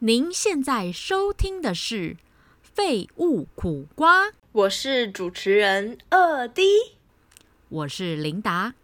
[0.00, 2.14] 您现在收听的是
[2.62, 6.62] 《废物苦瓜》，我是主持人二 D，
[7.68, 8.74] 我是琳达。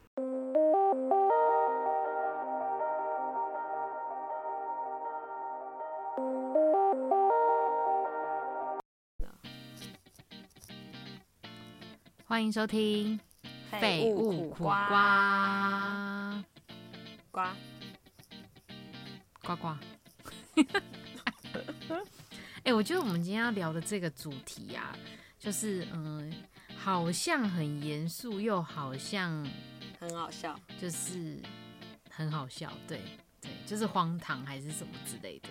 [12.24, 13.20] 欢迎收听
[13.80, 16.42] 《废物苦瓜》，
[17.30, 17.54] 瓜。
[19.44, 19.68] 呱呱。
[22.64, 24.96] 哎、我觉得我们今天要聊的这个主题啊，
[25.38, 26.32] 就是嗯、
[26.76, 29.46] 好像很严肃，又好像
[30.00, 30.58] 很好笑。
[30.80, 31.38] 就是
[32.10, 33.00] 很好笑，对
[33.40, 35.48] 对，就是荒唐还是什么之类的。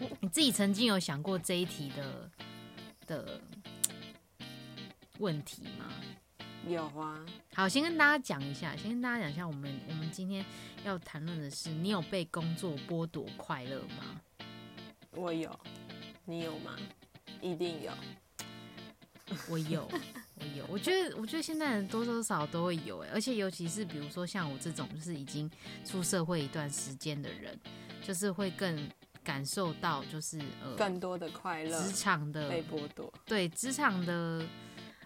[0.20, 2.30] 你自己曾经有想过这一题的
[3.06, 3.40] 的
[5.18, 5.92] 问题吗？
[6.66, 10.44] 有啊，好，先跟大家讲一下，先跟大家讲一下，我们我们今天
[10.84, 14.20] 要谈论的是，你有被工作剥夺快乐吗？
[15.12, 15.58] 我有，
[16.24, 16.76] 你有吗？
[17.40, 17.92] 一定有。
[19.48, 19.88] 我有，
[20.36, 20.64] 我有。
[20.68, 25.50] 我觉得，我觉得现在人多多少少都会有哎，而且尤其是比如说像我这种就是已经
[25.84, 27.58] 出社会一段时间的人，
[28.02, 28.88] 就是会更
[29.22, 34.44] 感受到就是呃更多的快乐职场的被剥夺，对职场的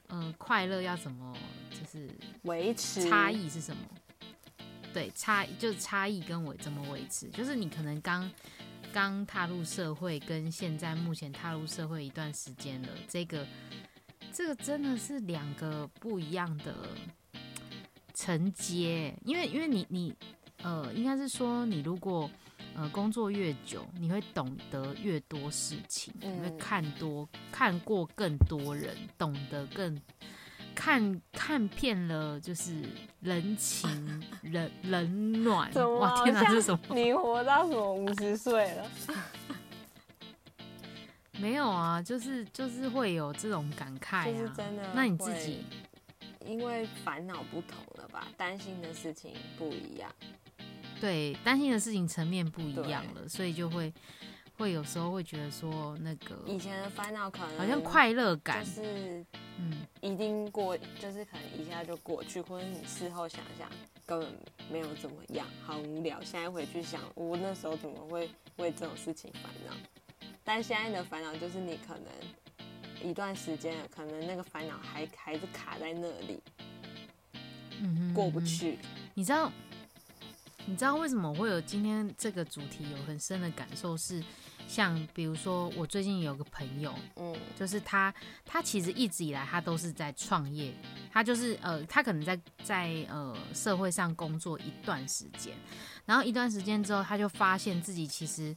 [0.08, 1.36] 呃快乐要怎么
[1.70, 2.08] 就是
[2.42, 3.82] 维持差异是什么？
[4.92, 8.30] 对，差就是差异跟我怎么维持，就是你可能刚
[8.94, 13.44] 刚踏入社会，跟现在目前踏入社会一段时间了，这个
[14.32, 16.72] 这个真的是两个不一样的
[18.14, 20.14] 承接，因为因为你你
[20.62, 22.30] 呃，应该是说你如果
[22.76, 30.00] 呃工作越久，你会懂得越多事情，你会嗯看多看过更多人，懂得更。
[30.84, 32.74] 看看遍了，就是
[33.20, 35.72] 人情人冷暖。
[35.98, 36.94] 哇，天哪，这是什么？
[36.94, 38.90] 你活到什么五十岁了？
[41.40, 44.24] 没有啊，就是就是会有这种感慨啊。
[44.26, 45.64] 就是真的那你自己，
[46.44, 50.14] 因为烦恼不同了吧，担心的事情不一样。
[51.00, 53.90] 对担心的事情层面不一样了，所以就会
[54.56, 59.24] 会有时候会觉得说那个以前的烦恼可能好像快乐就感，是
[59.58, 63.68] 嗯，一定过，就是可能一下就过去，或者你事后想想
[64.06, 64.28] 根本
[64.70, 66.20] 没有怎么样，好无聊。
[66.22, 69.74] 现在回去想，我那时候怎么会为这种事情烦恼？
[70.44, 76.42] 但现在的烦恼就是你可能一段时间，可能那个烦恼还还是卡在那里，
[77.80, 78.40] 嗯哼过不。
[78.40, 78.78] 去。
[79.14, 79.50] 你知道，
[80.66, 84.22] 你知道为什么我会有今天这个主题有很深的感受是，
[84.66, 88.12] 像比如说我最近有个朋友，嗯就是他，
[88.44, 90.74] 他其实一直以来他都是在创业，
[91.12, 95.54] 他就是呃，他可能在在呃社会上工作一段时间，
[96.04, 98.56] 然后一段时间之后，他就发现自己其实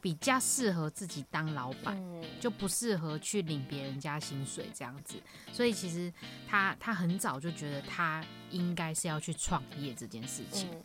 [0.00, 5.14] 比较适合自己当老板，嗯，就不适合去领别人家薪水这样子，
[5.52, 6.12] 所以其实
[6.48, 10.68] 他他很早就觉得他应该是要去创业这件事情。
[10.72, 10.82] 嗯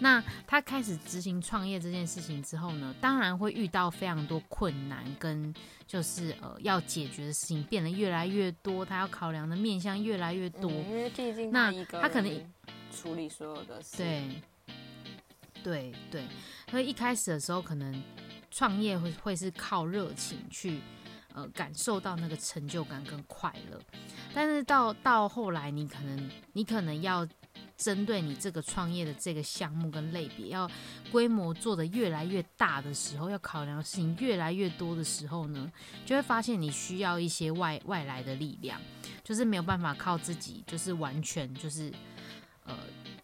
[0.00, 5.52] 那他开始执行创业这件事情之后呢，当然会遇到非常多困难，跟
[5.86, 10.70] 就是呃要解决的事情变得越来越多，他要考量的面向越来越多。
[10.70, 12.52] 嗯因为毕竟那他可能
[12.92, 14.42] 处理所有的事，，对，
[15.62, 16.26] 对对，
[16.70, 18.02] 所以一开始的时候，可能
[18.50, 20.80] 创业会会是靠热情去
[21.34, 23.80] 呃感受到那个成就感跟快乐，
[24.32, 27.26] 但是到到后来，你可能你可能要
[27.78, 30.68] 针对你这个创业的这个项目跟类别，要
[31.10, 35.72] 规模做得越来越大的时候，要考量的事情越来越多的时候呢，
[36.04, 38.80] 就会发现你需要一些外外来的力量，
[39.22, 41.92] 就是没有办法靠自己，就是完全就是
[42.64, 42.76] 呃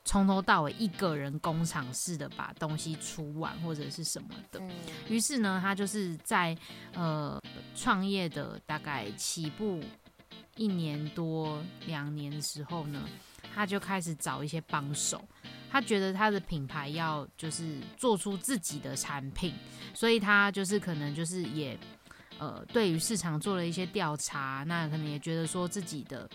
[0.05, 4.61] 从头到尾一个人工厂式的把东西出完或者是什么的。
[4.61, 4.71] 嗯
[5.09, 6.57] 于是呢，他就是在
[6.93, 7.41] 呃
[7.75, 9.83] 创业的大概起步
[10.57, 13.09] 一年多两年的时候呢，
[13.55, 15.23] 他就开始找一些帮手。
[15.71, 19.53] 他觉得他的品牌要就是做出自己的产品，
[19.93, 21.77] 所以他就是可能就是也
[22.39, 26.31] 呃对于市场做了一些调查，那可能也觉得说自己的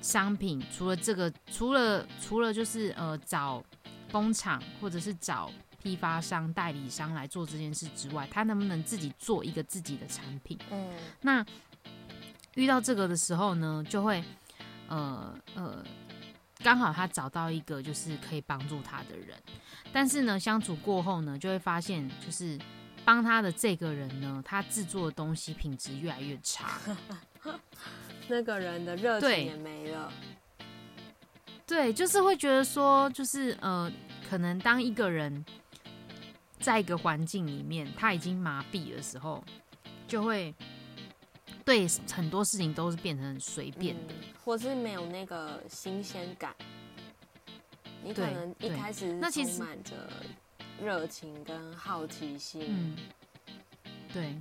[0.00, 3.62] 商品除了这个，除了除了就是呃找
[4.10, 10.58] 工厂或者是找批发商、代理商来做这件事之外，他能不能自己做一个自己的产品？
[10.72, 10.90] 嗯
[11.20, 11.46] 那
[12.56, 14.24] 遇到这个的时候呢，就会
[14.88, 15.84] 呃呃，
[16.62, 19.36] 刚好他找到一个就是可以帮助他的人，
[19.92, 22.58] 但是呢，相处过后呢，就会发现就是
[23.04, 26.78] 帮他的这个人呢，他制作的东西品质越来越差。
[28.28, 30.12] 那个人的热情也没了，
[31.66, 33.90] 对，就是会觉得说，就是呃，
[34.28, 35.44] 可能当一个人
[36.60, 39.42] 在一个环境里面，他已经麻痹的时候，
[40.06, 40.54] 就会
[41.64, 44.14] 对很多事情都是变成很随便的。
[44.14, 46.52] 嗯或是没有那个新鲜感。
[48.02, 49.94] 你可能一对开始那其实充满着
[50.82, 52.96] 热情跟好奇心，嗯，
[54.12, 54.34] 对，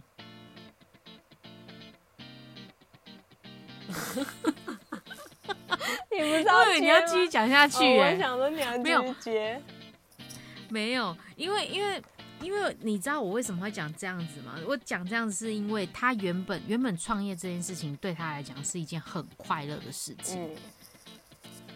[6.10, 9.62] 你不知我道以为你要继续讲下去、我想说你要继没有接，
[10.70, 12.02] 没有，因为因为
[12.42, 14.56] 因为你知道我为什么会讲这样子吗？
[14.68, 20.56] 我讲这样子是因为他原本原本创业这件事情对他来讲是一件很快乐的事情，嗯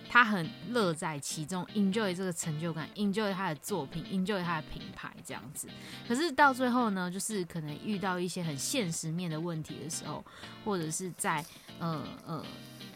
[0.10, 5.68] 他很乐在其中，enjoy 这个成就感，enjoy 他的作品，enjoy 他的品牌这样子。
[6.07, 10.24] 可是到最后呢，就是可能遇到一些很现实面的问题的时候，
[10.63, 11.44] 或者是在
[11.80, 12.45] 呃呃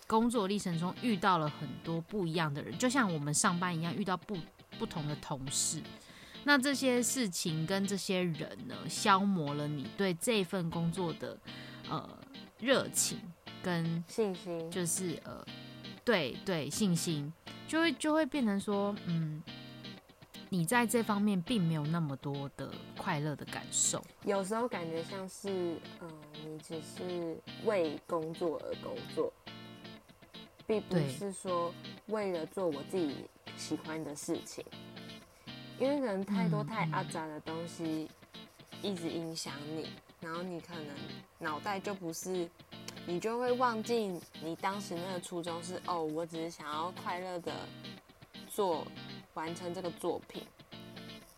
[0.06, 4.38] 工作历程中遇到了很多不一样的人，就像我们上班一样，遇到不
[4.78, 5.82] 不同的同事。
[6.48, 11.38] 那这些事情跟这些人呢，消磨了你对这份工作的
[11.90, 12.10] 呃
[12.58, 13.20] 热情
[13.62, 15.46] 跟信心，就是呃，
[16.06, 17.34] 对对，信心
[17.68, 19.44] 就会就会变成说，嗯，
[20.48, 24.02] 你在这方面并没有那么多的快乐的感受。
[24.24, 25.50] 有时候感觉像是，
[26.00, 26.10] 嗯、
[26.46, 29.34] 你只是为工作而工作，
[30.66, 31.74] 并不是说
[32.06, 33.26] 为了做我自己
[33.58, 34.64] 喜欢的事情，
[35.80, 38.08] 因为可能太多太阿杂的东西
[38.82, 39.90] 一直影响你，
[40.20, 40.96] 然后你可能
[41.40, 42.50] 脑袋就不是，
[43.06, 47.54] 你就会忘记你当时那个初衷是，哦，我只是想要快乐的
[48.50, 48.86] 做
[49.34, 50.44] 完成这个作品，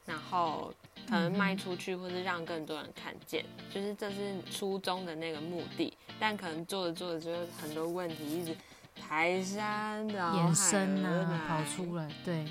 [0.06, 0.74] 然后
[1.07, 5.97] 可能卖出去，或是让更多人看见，就是这是初衷的那个目的。
[6.21, 8.56] 但可能做着做着，就会很多问题一直
[8.95, 12.45] 排山倒海延伸而啊，跑出来，对，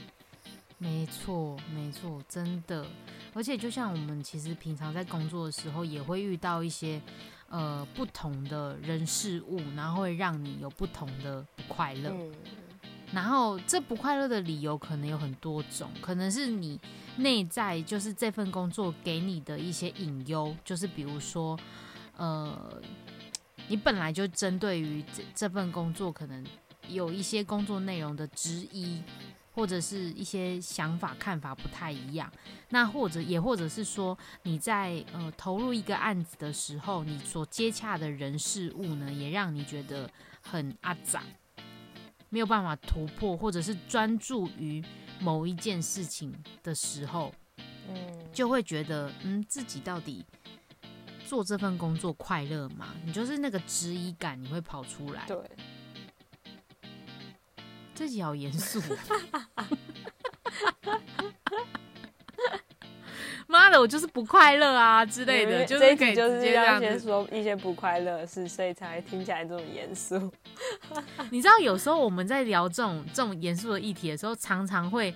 [0.79, 2.87] 没错，没错，真的。
[3.35, 7.01] 而且就像我们其实平常在工作的时候，也会遇到一些
[7.49, 12.11] 呃不同的人事物，然后会让你有不同的不快乐。
[12.11, 12.33] 嗯，
[13.13, 16.81] 然后这不快乐的理由可能有很多种，可能是你
[17.17, 21.59] 内在就是这份工作给你的一些隐忧，就是比如说，
[22.17, 22.81] 呃，
[23.69, 26.45] 你本来就针对于这这份工作可能
[26.89, 29.03] 有一些工作内容的质疑，
[29.59, 32.33] 或者是一些想法看法不太一样，
[32.69, 40.09] 那或者也或者是说你在呃投入一个案子的时候，你所接洽的人事物呢，也让你觉得
[40.41, 41.25] 很阿杂。
[42.29, 44.81] 没有办法突破，或者是专注于
[45.19, 46.33] 某一件事情
[46.63, 47.35] 的时候，
[47.89, 47.97] 嗯，
[48.33, 50.25] 就会觉得，嗯，自己到底
[51.27, 52.95] 做这份工作快乐吗？
[53.05, 55.27] 你就是那个质疑感，你会跑出来。
[55.27, 55.37] 对，
[57.99, 59.65] 这集好严肃哦。
[63.49, 66.87] 妈的，我就是不快乐啊之类的，就是可以直集就是这样子。
[66.87, 70.31] 先说一些不快乐的事，所以才会听起来这么严肃。
[71.31, 75.13] 你知道，有时候我们在聊这种这种严肃的议题的时候，常常会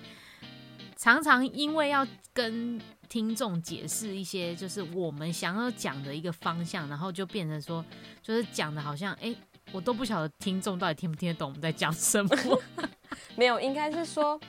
[0.96, 2.04] 常常因为要
[2.34, 2.80] 跟
[3.12, 7.84] 听众解释一些就是我们想要讲的一个方向，然后就变成说，
[8.22, 9.36] 就是讲的好像哎、诶
[9.70, 12.34] 我都不晓得听众到底听不听得懂我们在讲什么。
[13.36, 14.40] 没有，应该是说，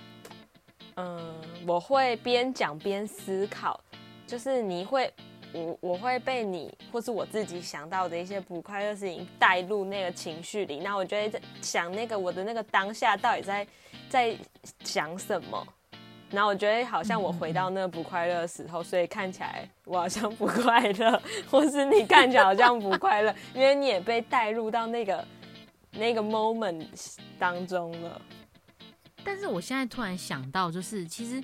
[0.95, 1.35] 嗯，
[1.67, 3.77] 我会边讲边思考，
[4.25, 5.13] 就是你会，
[5.51, 13.67] 我我会被你或是我自己想到的一些不快乐事情带入那个情绪里，那我就会在想那个我的那个当下到底在
[14.07, 14.37] 在
[14.85, 15.67] 想什么。
[16.31, 25.27] 然后我觉得好像我回到那个不快乐的时候，所以看起来我好像不快乐，或是你看起来好像不快乐，因为你也被带入到那个
[25.91, 26.87] 那个 moment
[27.37, 28.21] 当中了。
[29.23, 31.41] 但是我现在突然想到，就是其实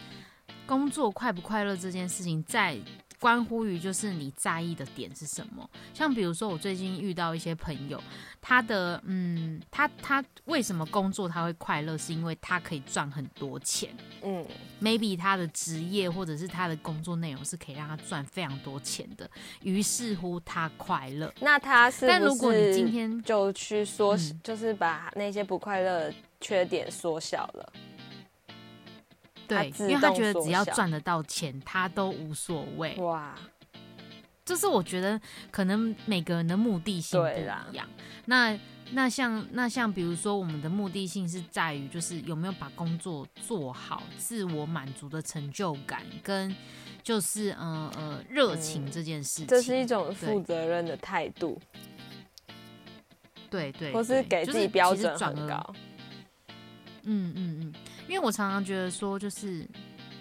[0.65, 2.75] 工作快不快乐这件事情，在
[3.19, 5.69] 关乎于就是你在意的点是什么。
[5.93, 8.01] 像比如说，我最近遇到一些朋友，
[8.41, 13.89] 他的嗯，他他为什么工作他会快乐，是因为他可以赚很多钱。
[14.23, 14.45] 嗯
[14.81, 19.29] ，maybe 他的职业或者是他的工作内容是可以让他赚非常多钱的，
[19.61, 21.33] 于是乎他快乐。
[21.41, 27.73] 那他是但如果你今天就去说，嗯就是把那些不快乐的缺点缩小了。
[29.49, 32.95] 对，因为他动觉得只要赚得到钱，他都无所谓。
[32.97, 33.35] 哇，
[34.45, 35.19] 就是我觉得
[35.51, 37.89] 可能每个人的目的性不一样。
[38.25, 38.57] 那
[38.91, 46.55] 那像那像比如说，我们的目的性是在于就是有没有把工作做好，自我满足的成就感跟
[47.03, 49.47] 就是呃呃热情嗯这件事情。
[49.47, 51.59] 这是一种对负责任的态度，
[53.49, 55.75] 对对，或是对给自己标准很高。
[57.03, 57.73] 嗯嗯嗯，
[58.09, 59.65] 因为我常常觉得说，就是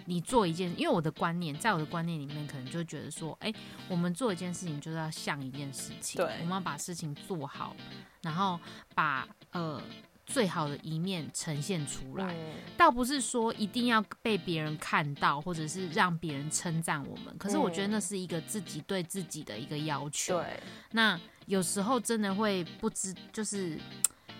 [0.05, 3.51] 你做一件，因为我的观念，在我的观念里面，可能就觉得说，哎、
[3.89, 7.75] 我们做一件事情就是要像一件事情，对我们要把事情做好，
[8.21, 8.59] 然后
[8.93, 9.81] 把呃
[10.25, 12.33] 最好的一面呈现出来。
[12.33, 12.37] 嗯
[12.77, 20.39] 倒不是说一定要被别人看到，或者是让别人称赞我们，可是我觉得那嗯是一个自己对自己的一个要求。
[20.39, 20.59] 对，
[20.91, 23.77] 那有时候真的会不知，就是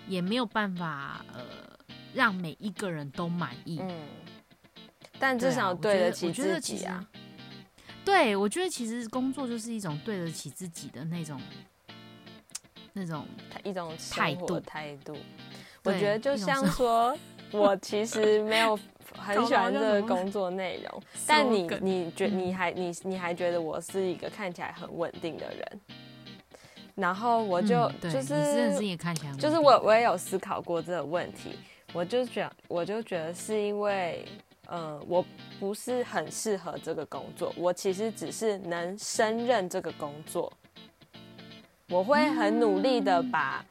[0.07, 1.77] 也没有办法呃
[2.13, 3.79] 让每一个人都满意。
[3.81, 3.91] 嗯，
[5.19, 7.07] 但至少对得起自己啊。
[8.05, 11.39] 对，我觉得其实工作就是一种对得起自己的那种
[12.93, 13.25] 那种
[13.63, 14.59] 一种态度。
[14.61, 15.15] 态度。
[15.83, 17.15] 我对觉得就像说，
[17.51, 18.77] 我其实没有
[19.17, 22.39] 很喜欢这个工作内容， 但你你觉嗯。
[22.39, 25.81] 你还你你还觉得我是一个看起来很稳定的人，
[26.95, 31.57] 然后我就、嗯就是你看起来就是我我也有思考过这个问题，
[31.93, 34.25] 我就觉得我就觉得是因为，
[34.67, 35.25] 呃，我
[35.59, 40.51] 不是很适合这个工作，我其实只是能胜任这个工作，
[41.89, 43.65] 我会很努力的嗯把。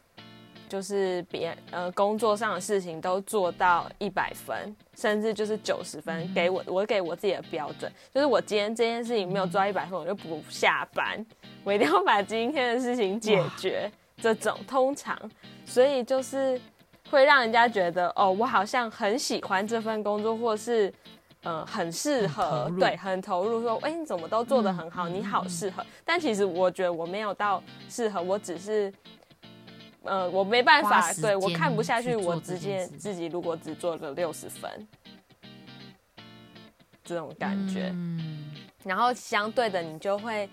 [0.68, 11.24] 就是别呃工作上的事情都做到一百分，甚至就是九十分，嗯给我我给我自己的标准，就是我今天这件事情没有做到一百分，我就不下班，
[11.64, 13.90] 我一定要把今天的事情解决。
[14.18, 15.18] 这种通常，
[15.64, 16.60] 所以就是
[17.10, 20.92] 会让人家觉得哦，我好像很喜欢这份工作，或是
[21.42, 23.60] 呃很适合，对，很投入。
[23.62, 25.84] 说，哎、你怎么都做得很好，嗯嗯你好适合。
[26.04, 28.92] 但其实我觉得我没有到适合，我只是。
[30.04, 34.88] 呃，我没办法，对我看不下去，我直接自己如果只做了六十分，
[37.04, 37.90] 这种感觉。
[37.92, 40.48] 嗯然后相对的，你就会，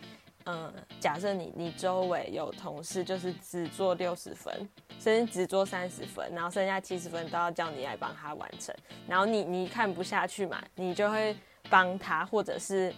[0.45, 4.53] 嗯、假设你你周围有同事就是只做六十分，
[4.99, 8.73] 甚至只做三十分，然后剩下七十分都要叫你来帮他完成，
[9.07, 11.35] 然后你你看不下去嘛，你就会
[11.67, 12.93] 帮他，或者是，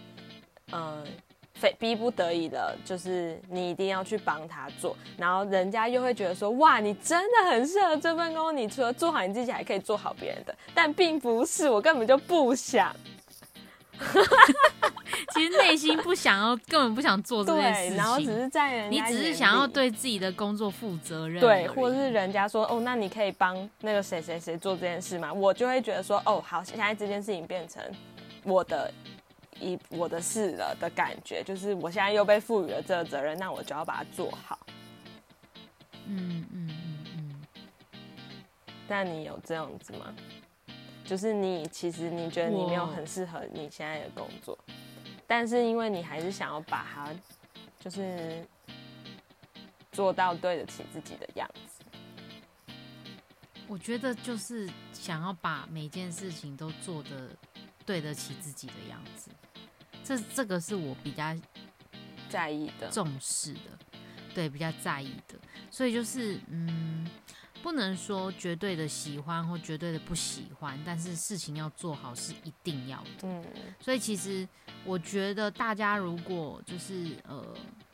[0.72, 1.02] 嗯、
[1.54, 12.94] 非逼不得已的，就是你一定要去帮他做，然后人家又会觉得说，哇，你真的很适合这份工，你除了做好你自己，还可以做好别人的，但并不是，我根本就不想。
[15.34, 18.24] 其实内心不想要，根本不想做这件事对，然后只。
[18.24, 25.32] 是在人你只是想要对自己的工作负责任对，或者是人家说哦，那你可以帮那个谁谁谁做这件事吗？
[25.32, 27.82] 我就会觉得说哦，好，现在这件事情变成
[28.44, 28.92] 我的
[29.60, 34.58] 一我的事了的感觉，就是我现在又被赋予了这个责任，那我就要把它做好。
[36.06, 37.42] 嗯嗯嗯嗯，
[38.88, 40.14] 但你有这样子吗？
[41.04, 44.56] 就是你其实你觉得你没有很适合你现在的工作，
[45.28, 47.14] 但是因为你还是想要把它
[47.78, 48.44] 就是
[49.92, 51.84] 做到对得起自己的样子。
[53.68, 57.28] 我觉得就是想要把每件事情都做的
[57.84, 59.30] 对得起自己的样子，
[60.02, 61.36] 这这个是我比较
[62.30, 63.60] 在意的，重视的，
[64.34, 65.38] 对，比较在意的，
[65.70, 67.06] 所以就是嗯，
[67.62, 73.04] 不能说绝对的喜欢或绝对的不喜欢，但是事情要做好是一定要的。
[73.24, 73.44] 嗯，
[73.80, 74.46] 所以其实
[74.84, 77.44] 我觉得大家如果就是呃，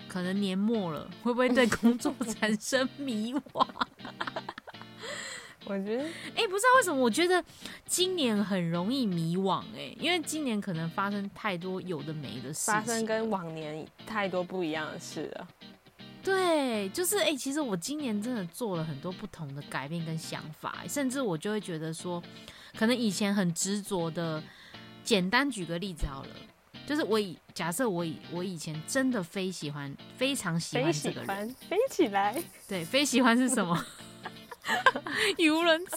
[0.07, 3.67] 可能年末了，会不会对工作 产生迷惘？
[5.67, 6.05] 我觉得
[6.37, 7.43] 哎、不知道为什么，我觉得
[7.87, 15.49] 今年很容易迷惘哎、因为今年可能发生太多有的没的事情，发生跟往年太多不一样的事了。
[16.25, 22.23] 对，就是哎、其实我今年真的做了很多不同的改变跟想法，甚至我就会觉得说，
[22.79, 24.43] 可能以前很执着的，
[25.05, 26.31] 简单举个例子好了，
[26.87, 33.85] 就是我以假设我以我以前真的非喜欢非常喜欢这个人，飞起来，对，非喜欢是什么？
[35.37, 35.97] 语无伦次。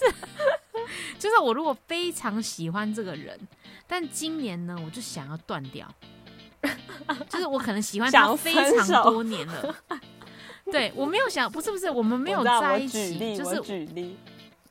[1.18, 3.40] 就是我如果非常喜欢这个人，
[3.88, 5.92] 但今年呢，我就想要断掉。
[7.30, 9.76] 就是我可能喜欢他非常多年了。
[10.72, 14.18] 对我没有想，不是不是，我们没有在一起，就是举例，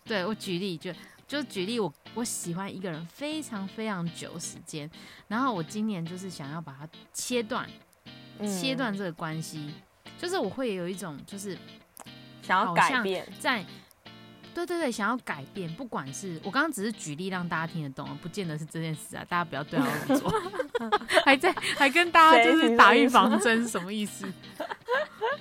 [0.04, 0.92] 对我举例，就
[1.26, 4.90] 就举例我，我喜欢一个人非常非常久时间，
[5.28, 7.68] 然后我今年就是想要把它切断，
[8.40, 9.72] 切断嗯这个关系，
[10.18, 11.56] 就是我会有一种就是
[12.42, 13.64] 想要改变，在，
[14.56, 20.32] 对对对，想要改变，不管是我刚刚只是举例让大家听得懂，不见得是这件事啊，大家不要对号入座，
[21.26, 24.26] 还在还跟大家就是打预防 针，什么意思？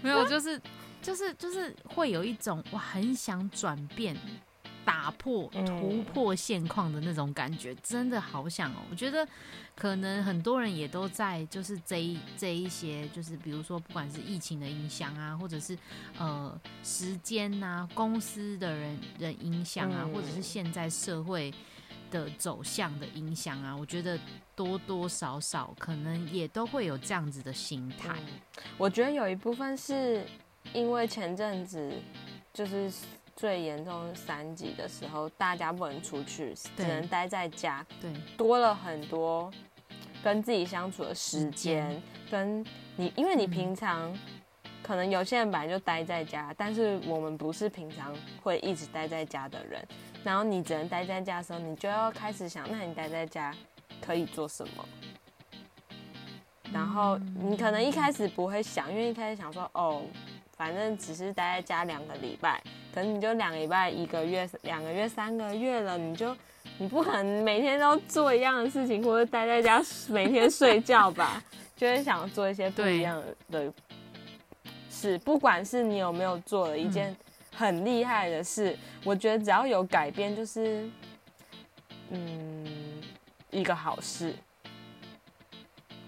[0.01, 0.62] 没有，就是
[1.01, 4.17] 就是就是会有一种我很想转变。
[4.86, 8.77] 打破、嗯突破现况的那种感觉，真的好想哦！
[8.89, 9.27] 我觉得
[9.75, 15.77] 可能很多人也都在，就是这一这一些，就是比如说，不管是疫情的影响啊，或者是
[16.18, 21.51] 呃时间呐、公司的人人影响啊，嗯或者是现在社会
[22.12, 24.18] 的走向的影响啊，我觉得
[24.56, 28.15] 多多少少可能也都会有这样子的心态。
[28.77, 30.25] 我觉得有一部分是
[30.74, 31.94] 因为前阵子
[32.54, 32.92] 就是
[33.36, 39.51] 最严重三级的时候，大家不能出去，只能待在家，对，多了很多
[40.24, 42.01] 跟自己相处的时间，
[42.32, 42.65] 跟
[42.96, 44.18] 你，因为你平常。
[44.84, 49.84] 可能有些人本来就待在家，但是我们不是平常会一直待在家的人。
[50.24, 53.51] 然后你只能待在家的时候，你就要开始想，那你待在家
[54.00, 54.86] 可以做什么？
[56.72, 60.04] 然后你可能一开始不会想，因为一开始想说，哦，
[60.55, 62.62] 反正只是待在家两个礼拜，
[62.93, 66.35] 可能你就两个礼拜、一个月、两个月、三个月了，你就
[66.77, 71.43] 你不可能每天都做一样的事情，或者待在家每天睡觉吧？
[71.75, 73.21] 就会想做一些不一样
[73.51, 73.71] 的。
[74.89, 77.13] 事，不管是你有没有做了一件
[77.53, 80.89] 很厉害的事，我觉得只要有改变，就是
[82.12, 82.65] 嗯
[83.51, 84.33] 一个好事。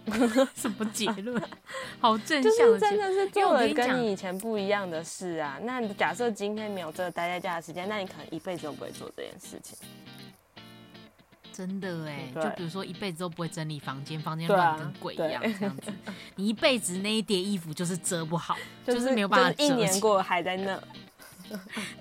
[0.55, 1.41] 什么结论？
[1.99, 5.59] 好正向，就是真的是做了跟你以前不一样的事啊。
[5.63, 9.77] 那假设今天没有这个待在家的时间，那你可能一辈子都不会做这件事情。
[11.51, 15.91] 真的哎，就比如说一辈子都不会整理房间，房间乱跟鬼一样这样子。
[16.35, 20.79] 你一辈子那一叠衣服就是折不好，就是没有办法一年过还在那。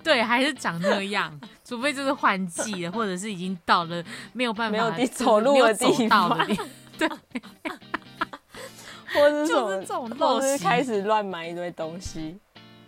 [0.03, 1.33] 对，还是长那样，
[1.65, 6.37] 除非就是换季了，或者是已经到了没有办法没有走路的地方。
[6.99, 7.09] 对，
[9.15, 12.39] 或者是这种，或者是开始乱买一堆东西，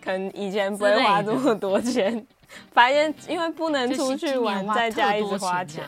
[0.02, 2.26] 可能以前不会花这么多钱，
[2.72, 5.84] 发现因为不能出去玩，在家一直花钱。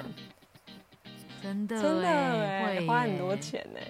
[1.42, 3.80] 真的，真的会花很多钱呢。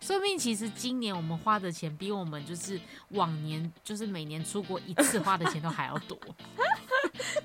[0.00, 2.78] 说不定其实今年我们花的钱比我们就是
[3.10, 6.18] 往年就是每年出国一次花的钱都还要多，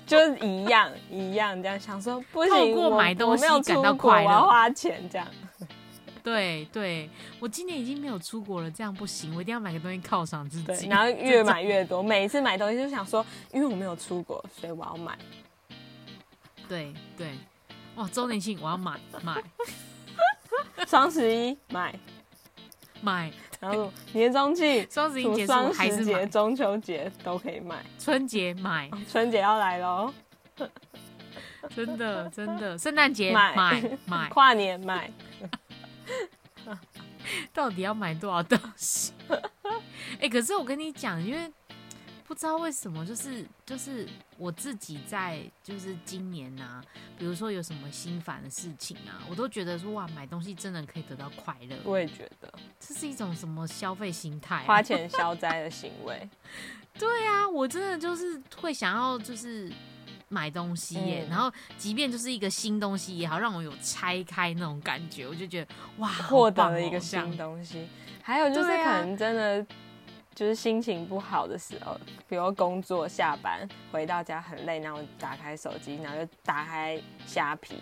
[0.04, 5.26] 就是一样一样这样想说不行，过买东西感到快乐，花钱这样。
[6.22, 7.08] 对对，
[7.38, 10.88] 我今年已经没有出国了，这样不行，我一定要买个东西犒赏自己。
[10.88, 15.18] 然后 越买越多，每一次买东西就想说，因为我没有出国，所以我要买。
[16.68, 17.32] 对对。
[17.96, 19.42] 哇，周年庆我要买买，
[20.86, 21.92] 双十一买
[23.02, 30.14] 买，然后年终庆、 双十一结束还是节、中秋节都可以买，春节买，春节要来喽，
[31.74, 35.10] 真的真的，圣诞节买买，跨年买，
[37.52, 39.12] 到底要买多少东西？
[40.20, 41.50] 哎，可是我跟你讲，因为。
[42.26, 46.80] 不知道为什么，就是就是我自己在就是今年呐，
[47.18, 51.76] 比如说有什么心烦的事情啊，我都觉得说哇，买东西真的可以得到快乐。
[51.82, 56.30] 我也觉得这是一种什么消费心态，花钱消灾的行为。
[56.96, 59.68] 对啊，我真的就是会想要就是
[60.30, 67.86] 买东西耶，然后即便就是一个新东西也好，让我有拆开那种感觉，我就觉得哇，获得了一个新东西。
[68.22, 69.66] 还有就是可能真的。
[70.32, 77.74] 就是心情不好的时候，比如工作下班回到家很累，然后打开手机，然后就打开虾皮，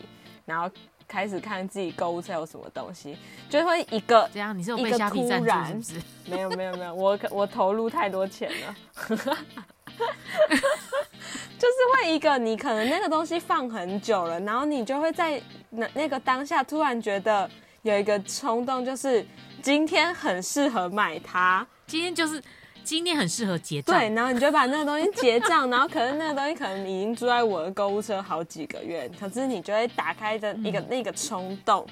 [0.44, 0.68] 然后
[1.06, 3.16] 开始看自己购物车有什么东西，
[3.48, 6.02] 就会一个这样，你是有被虾皮赞助是不是？
[6.28, 8.74] 没有没有没有，我我投入太多钱了，
[11.58, 17.50] 就是会一个你可能那个东西放很久了，然后你就会在那那个当下突然觉得
[17.82, 19.26] 有一个冲动，就是
[19.61, 21.66] 今天很适合买它。
[21.87, 22.42] 今天就是
[22.84, 31.87] 今天很适合结账，对，然后你就把那个东西结账，然后可能那个东西可能已经住在我的购物车好几个月，可是你就会打开的一个那个冲动，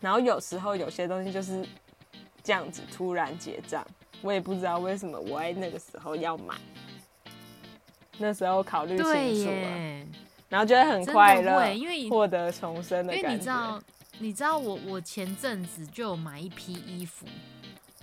[0.00, 1.64] 然后有时候有些东西就是
[2.42, 3.84] 这样子突然结账，
[4.22, 6.54] 我也不知道为什么我在那个时候要买，
[8.18, 9.10] 那时候考虑清楚
[9.50, 10.06] 了，
[10.48, 13.28] 然后觉得很快乐，因为获得重生的感觉。
[13.28, 13.82] 因为你知道，
[14.18, 17.26] 你知道我我前阵子就有买一批衣服。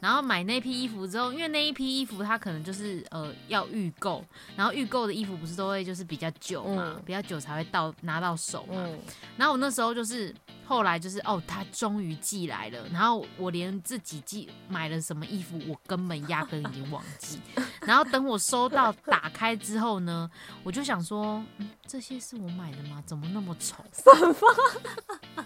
[0.04, 4.22] 然后买那批衣服之后，因为那一批衣服它可能就是呃要预购，
[4.54, 8.86] 然后预购的衣服不是都会就是比较久嘛，比较久才会到拿到手嘛。
[9.38, 10.36] 然后我那时候就是
[10.66, 17.40] 后来就是哦，他终于寄来了，然后我连自己寄买了什么衣服，我根本压根已经忘记。
[17.84, 20.30] 然后等我收到打开之后呢，
[20.64, 23.02] 我就想说，嗯，这些是我买的吗？
[23.06, 23.82] 怎么那么丑？
[23.94, 25.46] 什么？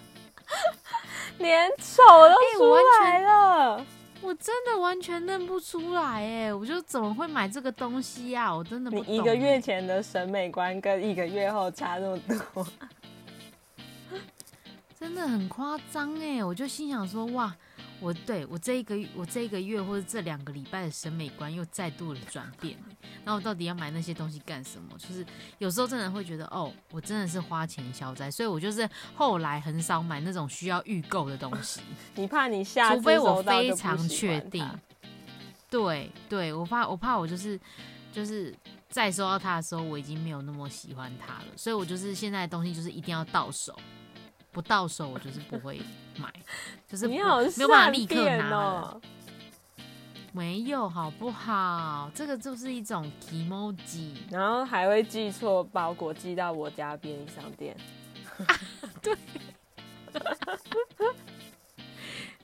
[1.38, 3.86] 连丑都出来了。
[4.20, 6.52] 我真的完全认不出来哎！
[6.54, 8.54] 我就怎么会买这个东西呀？
[8.54, 12.18] 我真的不你一个月前的审美观跟一个月后差那么
[12.54, 12.66] 多，
[14.98, 16.44] 真的很夸张哎！
[16.44, 17.54] 我就心想说哇，
[18.00, 22.76] 我对我这一个我这一个月或者这两个礼拜的审美观又再度的转变，
[23.24, 24.96] 那我到底要买那些东西干什么？
[24.98, 25.26] 就是
[25.58, 31.80] 有时候真的会觉得，哦，我真的是花钱消灾，所以我就是后来很少买那种需要预购的东西。
[32.14, 34.64] 你怕你下除非我非常确定。
[35.68, 37.58] 对对，我怕我怕我就是
[38.12, 38.54] 就是
[38.88, 43.78] 再收到它的时候，我已经没有那么喜欢它了，所以我就是现在的东西就是一定要到手。
[44.58, 45.80] 不到手，我就是不会
[46.16, 46.28] 买，
[46.88, 49.00] 就是没有没有办法立刻拿。
[50.32, 52.10] 没有，好不好？
[52.12, 57.76] 这个就是一种 emoji，然后还会寄错包裹，寄到我家便利商店。
[59.00, 59.16] 对。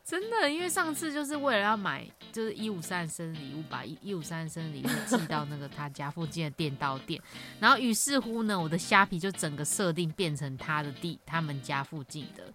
[0.05, 7.23] 真的，因为上次就是为了要买，就是一五三生日礼物，把一一五三生日礼物寄到那个他家附近的电刀店，
[7.61, 12.53] 然后于是乎呢，我的虾皮就整个设定变成他的地，他们家附近的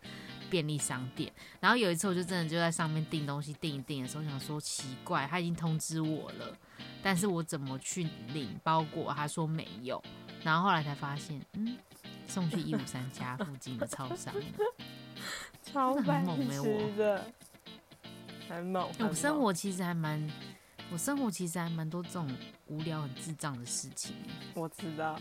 [0.50, 1.32] 便利商店。
[1.62, 6.54] 然后有一次我就真的就在上面订东西，订一订的时候想说奇怪，他已经通知我了，
[7.02, 9.13] 但是我怎么去领包裹？
[9.13, 10.04] 他说没有，
[10.44, 11.78] 然后后来才发现，嗯，
[12.28, 14.34] 送去一五三家附近的超商。
[15.62, 17.32] 超白痴的，
[18.49, 18.89] 很猛。
[18.99, 20.27] 我生活其实还蛮，
[20.91, 22.27] 我生活其实还蛮多这种
[22.65, 24.15] 无聊、很智障的事情。
[24.55, 25.19] 我知道，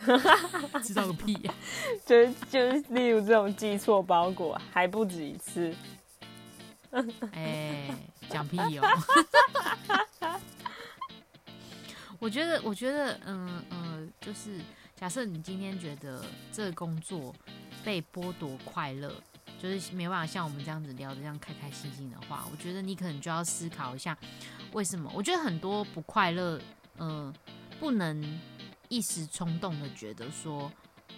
[0.82, 1.54] 知道个屁呀！
[2.06, 5.74] 就是就是，例如这种寄错包裹，还不止一次。
[7.32, 7.94] 哎，
[8.28, 8.88] 讲屁哦！
[12.18, 14.60] 我觉得，我觉得，嗯嗯，就是
[14.96, 17.34] 假设你今天觉得这个工作。
[17.84, 19.12] 被剥夺快乐，
[19.62, 24.18] 就是没办法像我们这样子聊的这样开开心心的话，我觉得你可能就要思考一下，
[24.72, 25.08] 为什么？
[25.14, 26.60] 我觉得很多不快乐，
[26.98, 27.32] 嗯，
[27.78, 28.40] 不能
[28.88, 30.70] 一时冲动的觉得说，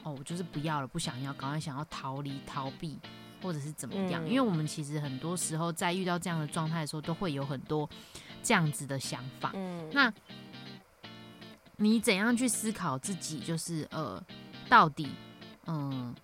[0.02, 2.98] 哦，我就是不要了，不想要，赶快想要逃离、逃避，
[3.40, 4.28] 或者是怎么样？
[4.28, 7.88] 因为我们其实很多时候在遇到这样的状态的时候，都会有很多
[8.42, 9.52] 这样子的想法。
[9.54, 10.12] 嗯，那
[11.76, 13.40] 你怎样去思考自己？
[13.40, 14.22] 就是呃，
[14.68, 15.08] 到底，
[15.66, 16.14] 嗯。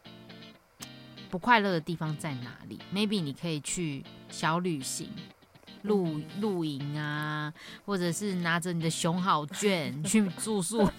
[1.30, 5.08] 不快乐的地方在哪里？Maybe 你可以去小旅行、
[5.82, 7.52] 露露营啊，
[7.86, 10.86] 或者是拿着你的熊好券去住宿。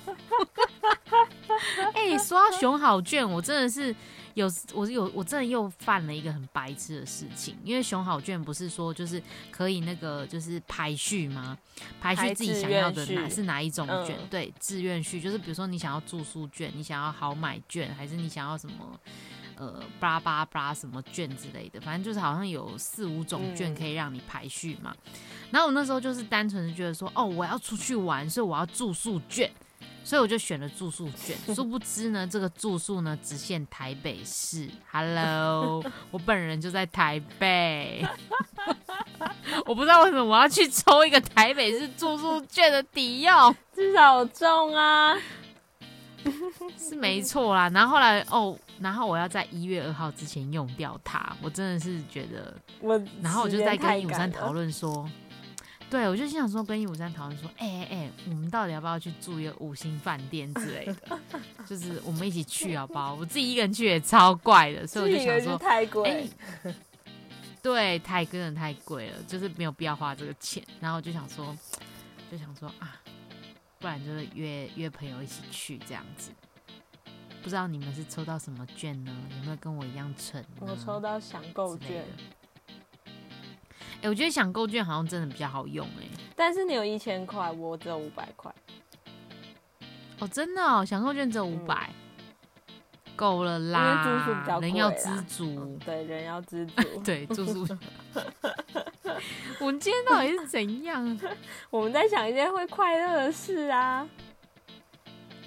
[1.93, 3.93] 哎，说到熊好券，我真的是
[4.33, 7.57] 有，我有，我真的又犯了一个很白痴的事情。
[7.63, 11.57] 因为熊好券不是说就是可以那个就是排序吗？
[11.99, 14.17] 排序自己想要的哪是哪一种券？
[14.29, 18.99] 对，志愿序就是比如说你想要住宿券，你想要好买券，还是你想要什么？
[19.61, 24.91] 呃，巴拉巴拉巴拉什么卷之类的，反正就是好像有四五种卷可以让你排序嘛。
[25.51, 29.51] 然后我那时候就是单纯的觉得说，哦，我要出去玩，所以我要住宿卷，
[30.03, 31.37] 所以我就选了住宿卷。
[31.53, 34.67] 殊不知呢，这个住宿呢只限台北市。
[34.91, 38.03] Hello， 我本人就在台北，
[39.67, 45.15] 我不知道为什么我要去抽一个台北市住宿券的抵用，至少中啊，
[46.77, 47.69] 是没错啦。
[47.69, 48.57] 然后后来哦。
[48.81, 55.07] 然后我要在一月二号之前用掉它，我真的是觉得我，然后我就在跟一五三讨论说，
[55.87, 61.19] 对我就心想说跟一五三讨论说，哎哎哎，我们到底要不要去住一个五星饭店之类的？
[61.69, 63.13] 就是我们一起去好不好？
[63.13, 66.27] 我自己一个人去也超怪的，所以我就想说太贵，
[67.61, 70.63] 对，太真的太贵了，就是没有必要花这个钱。
[70.79, 71.55] 然后我就想说，
[72.31, 72.99] 就想说啊，
[73.81, 76.31] 不然就是约约朋友一起去这样子。
[77.41, 79.11] 不知道你们是抽到什么券呢？
[79.37, 80.45] 有没有跟我一样蠢？
[80.59, 82.05] 我抽到想购券。
[84.03, 86.07] 哎，我觉得想购券好像真的比较好用哎。
[86.35, 88.53] 但是你有一千块，我只有五百块。
[90.19, 91.91] 哦，真的哦，想购券只有五百，
[93.15, 94.03] 够了啦。
[94.03, 95.77] 住宿比较人要知足。
[95.85, 96.83] 对，人要知足。
[97.03, 97.77] 对，住宿。
[99.59, 101.19] 我们今天到底是怎样？
[101.69, 104.07] 我们在想一件会快乐的事啊。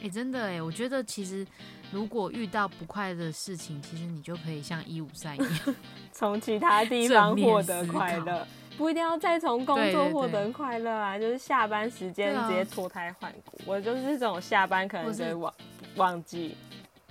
[0.03, 1.47] 哎，真的哎，我觉得其实。
[1.93, 5.75] 如果遇到不快乐的事情，其实你就可以像一五三一样，
[6.11, 8.45] 从其他地方获得快乐，
[8.77, 11.17] 不一定要再从工作获得快乐啊。
[11.17, 13.61] 就是下班时间直接脱胎换骨。
[13.65, 15.55] 我就是这种下班可能就会忘
[15.95, 16.57] 忘记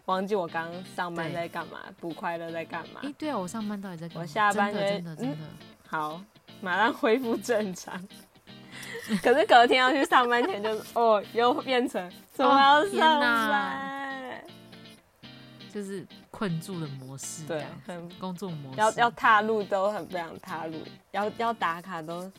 [0.06, 3.00] 忘记我刚上班在干嘛，不快乐在干嘛。
[3.04, 4.22] 哎，对啊，我上班到底在干嘛？
[4.22, 5.38] 我下班真的真的
[5.88, 6.22] 好，
[6.62, 8.02] 马上恢复正常。
[9.22, 14.44] 可是隔天要去上班前，就 哦，又变成怎么要上班？
[15.72, 20.76] 就是困住的模式，对，很工作模式，要要踏入都很不想踏入，
[21.12, 22.32] 要要打卡都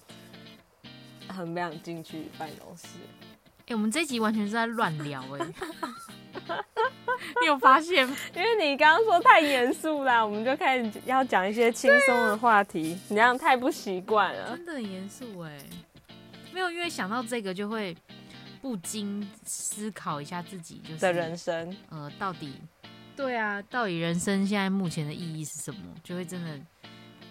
[1.28, 2.98] 很不想进去办公室。
[3.66, 5.54] 哎，我们这集完全是在乱聊哎。
[7.40, 8.16] 你有发现吗？
[8.34, 14.56] 因为你刚刚说太严肃啦，我们就开始要讲一些轻松的话题，你这样太不习惯了。
[14.56, 15.58] 真的很严肃哎，
[16.52, 17.96] 没有，因为想到这个就会
[18.60, 22.60] 不禁思考一下自己就是的人生，呃，到底
[23.16, 25.80] 对啊，到底人生现在目前的意义是什么？
[26.02, 26.60] 就会真的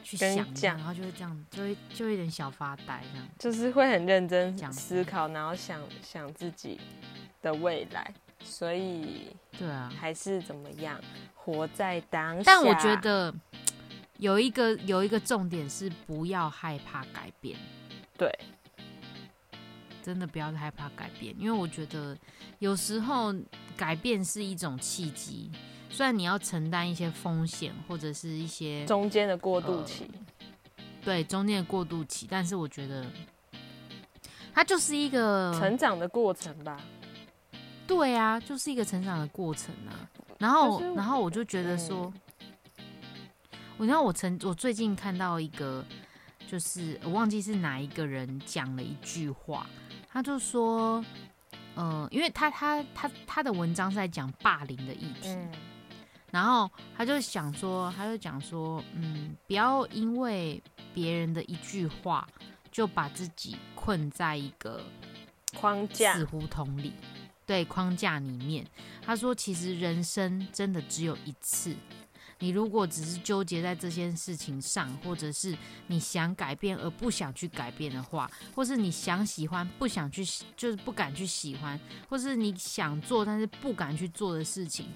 [0.03, 3.27] 去想然后就会这样，就会就会有点小发呆这样。
[3.39, 6.79] 就是会很认真讲思考，然后想想自己
[7.41, 8.13] 的未来，
[8.43, 10.99] 所以对啊，还是怎么样，
[11.33, 12.43] 活在当下。
[12.45, 13.33] 但我觉得
[14.17, 17.57] 有一个有一个重点是不要害怕改变，
[18.17, 18.29] 对，
[20.01, 22.17] 真的不要害怕改变，因为我觉得
[22.59, 23.33] 有时候
[23.75, 25.51] 改变是一种契机，
[25.93, 30.09] 虽然你要承担一些风险或者是一些中间的过渡呃期，
[31.03, 33.05] 对中间的过渡期，但是我觉得
[34.51, 36.81] 它就是一个成长的过程吧。
[37.85, 40.09] 对啊，就是一个成长的过程啊。
[40.39, 42.11] 然后然后我就觉得说，
[43.77, 45.85] 我知道我曾我最近看到一个，
[46.47, 49.67] 就是我忘记是哪一个人讲了一句话，
[50.09, 51.05] 他就说，
[51.75, 55.51] 呃，因为他他他他的文章是在讲霸凌的议题，嗯，
[56.33, 56.67] 然后
[56.97, 60.59] 他就想说，他就讲说，嗯，不要因为
[60.91, 62.27] 别人的一句话
[62.71, 64.81] 就把自己困在一个
[65.55, 66.91] 框架死胡同里，
[67.45, 68.65] 对框架里面。
[69.03, 71.75] 他说，其实人生真的只有一次。
[72.39, 80.25] 你如果只是纠结在这件事情上，或者是你想改变而不想去改变的话，或是你想喜欢不想去，
[80.57, 84.87] 就是不敢去喜欢，或是你想做但是不敢去做的事情，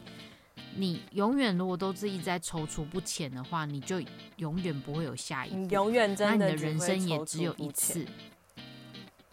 [0.76, 4.02] 你永远如果都是一直在踌躇不前的话，你就
[4.38, 5.56] 永远不会有下一步。
[5.56, 8.06] 你永远真的那你的人生也只有一次，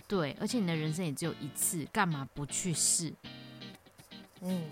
[0.06, 3.12] 对，而且你的人生也只有一次，干嘛不去试？
[4.40, 4.62] 嗯，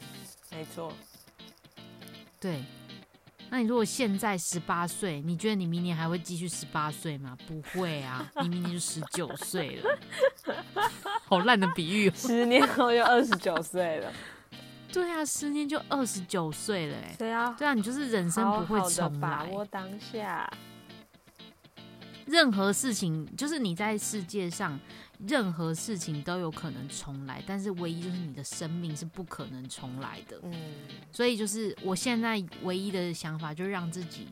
[0.50, 0.92] 没错，
[2.38, 2.62] 对，
[3.48, 7.36] 那你如果现在十八岁，你觉得你明年还会继续十八岁吗？
[7.46, 9.98] 不会啊， 你明年就十九岁了。
[11.24, 12.12] 好烂的比喻、哦。
[12.14, 14.12] 十年后就二十九岁了，
[14.92, 19.20] 对啊，十年就二十九岁了，哎，所以要对啊，你就是人生不会好好的重来。
[19.20, 20.48] 把握当下。
[22.24, 24.78] 任何事情，就是你在世界上，
[25.26, 30.38] 任何事情都有可能重来，但是唯一就是你的生命是不可能重来的。
[30.44, 30.52] 嗯，
[31.10, 34.28] 所以就是我现在唯一的想法，就是让自己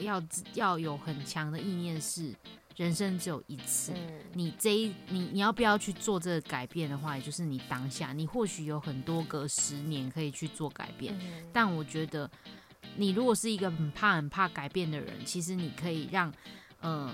[0.00, 0.22] 要
[0.54, 2.32] 要有很强的意念是，
[2.78, 3.92] 人生只有一次。
[3.92, 11.44] 嗯，你这一你你要不要去做这个改变的话，也就是你当下，你或许有很多个十年可以去做改变，嗯。
[11.52, 12.30] 但我觉得
[12.96, 16.32] 你如果是一个很怕很怕改变的人，其实你可以让，
[16.80, 17.12] 呃，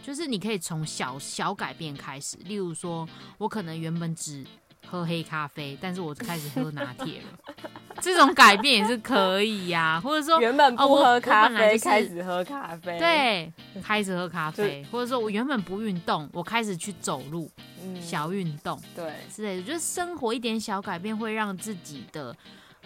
[0.00, 4.46] 就是你可以从小小改变开始，例如说，我可能原本只
[4.90, 7.54] 喝黑咖啡，但是我开始喝拿铁了，
[8.00, 10.40] 这种改变也是可以呀、或者说。
[10.40, 17.50] 原本不喝咖啡，哦就是开始喝咖啡，，对，开始喝咖啡，或者说我原本不运动，我开始去走路，
[17.82, 19.62] 嗯，小运动对，之类的。
[19.62, 22.34] 我觉得生活一点小改变会让自己的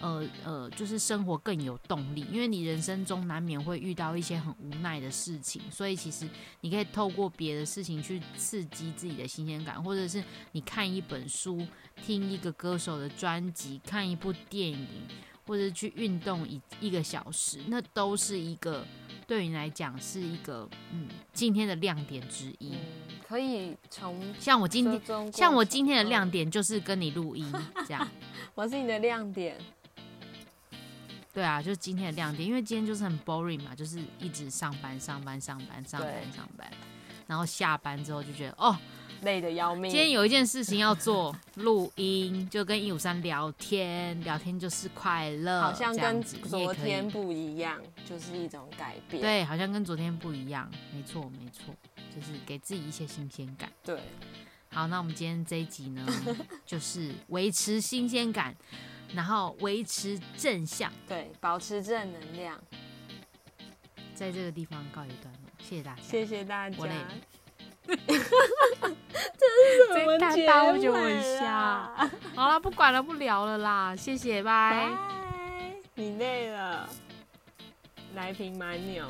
[0.03, 6.29] 呃呃，就是生活更有动力，因为你人生中难免会遇到一些很无奈的事情，所以其实
[6.61, 11.67] 你可以透过别的事情去刺激自己的新鲜感，或者是你看一本书、
[12.05, 14.87] 听一个歌手的专辑、看一部电影，
[15.47, 18.85] 或者去运动一一个小时，那都是一个
[19.27, 22.73] 对你来讲是一个嗯今天的亮点之一。
[22.73, 22.79] 嗯，
[23.29, 25.01] 可以从像我今天
[25.33, 27.47] 像我今天的亮嗯点就是跟你录音
[27.87, 28.07] 这样。
[28.55, 29.57] 我是你的亮点，
[31.33, 36.71] 对啊，就是今天的亮点，因为今天就是很 boring 嘛，就是一直上班、上班、上班、上班、上班，
[37.27, 38.77] 然后下班之后就觉得哦，
[39.23, 39.91] 累的要命。
[39.91, 49.23] 今天有一件事情要做，录音，就跟一五三聊天，聊天就是快乐，好像跟昨天不一样，就是一种改变。
[49.23, 51.75] 对，好像跟昨天不一样，没错没错，
[52.15, 53.73] 就是给自己一些新鲜感。
[53.83, 53.99] 对，
[54.69, 56.07] 好，那我们今天这一集呢，
[56.67, 58.55] 就是维持新鲜感，
[59.15, 62.59] 然后维持正向，对，保持正能量。
[64.15, 66.03] 在这个地方告一段落，谢谢大家。
[66.03, 67.09] 谢谢大家我累家了。
[67.85, 68.19] 这是
[69.93, 71.45] 这大结大我就很尾笑
[72.37, 74.71] 好了，不管了，不聊了啦，谢谢，拜。
[74.71, 76.89] 拜，你累了，
[78.15, 79.07] 来瓶蛮牛，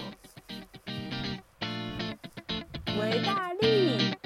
[2.98, 4.16] 维大利。